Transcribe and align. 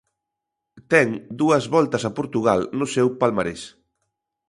Ten 0.91 1.07
dúas 1.39 1.63
Voltas 1.75 2.03
a 2.05 2.11
Portugal 2.19 2.59
no 2.79 2.85
seu 2.95 3.07
palmarés. 3.21 3.61